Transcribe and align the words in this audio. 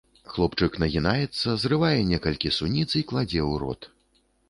Хлопчык 0.35 0.77
нагінаецца, 0.83 1.55
зрывае 1.65 1.93
некалькі 2.15 2.55
суніц 2.59 2.89
і 3.05 3.07
кладзе 3.13 3.41
ў 3.49 3.65
рот. 3.67 3.81